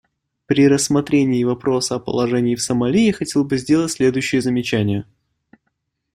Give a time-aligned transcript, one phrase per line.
[0.47, 5.05] При рассмотрении вопроса о положении в Сомали я хотел бы сделать следующие замечания.